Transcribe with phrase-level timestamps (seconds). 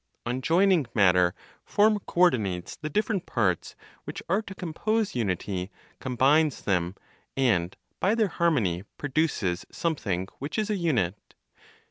[0.25, 6.63] On joining matter, form co ordinates the different parts which are to compose unity, combines
[6.63, 6.95] them,
[7.37, 11.35] and by their harmony produces something which is a unit.